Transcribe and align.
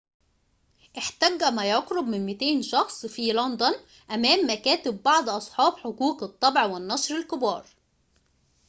احتج 0.97 1.43
ما 1.43 1.69
يقرب 1.69 2.07
من 2.07 2.25
200 2.25 2.61
شخص 2.61 3.05
في 3.05 3.31
لندن 3.31 3.75
أمام 4.11 4.51
مكاتب 4.51 5.03
بعض 5.03 5.29
أصحاب 5.29 5.77
حقوق 5.77 6.23
الطبع 6.23 6.65
والنشر 6.65 7.15
الكبار 7.17 7.65